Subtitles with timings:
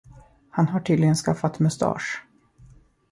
[0.49, 2.23] Han har tydligen skaffat mustasch.